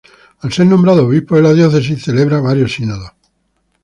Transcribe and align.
Al 0.39 0.51
ser 0.51 0.65
nombrado 0.65 1.05
obispo 1.05 1.35
de 1.35 1.43
la 1.43 1.53
diócesis, 1.53 2.01
celebra 2.03 2.39
varios 2.39 2.73
sínodos. 2.73 3.11